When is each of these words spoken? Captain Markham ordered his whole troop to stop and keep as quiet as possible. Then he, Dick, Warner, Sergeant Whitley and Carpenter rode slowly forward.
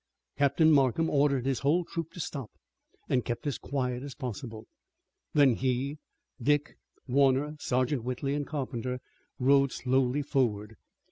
Captain 0.35 0.71
Markham 0.71 1.11
ordered 1.11 1.45
his 1.45 1.59
whole 1.59 1.85
troop 1.85 2.11
to 2.11 2.19
stop 2.19 2.49
and 3.07 3.23
keep 3.23 3.45
as 3.45 3.59
quiet 3.59 4.01
as 4.01 4.15
possible. 4.15 4.65
Then 5.35 5.53
he, 5.53 5.99
Dick, 6.41 6.79
Warner, 7.07 7.55
Sergeant 7.59 8.03
Whitley 8.03 8.33
and 8.33 8.47
Carpenter 8.47 8.99
rode 9.37 9.71
slowly 9.71 10.23
forward. 10.23 10.75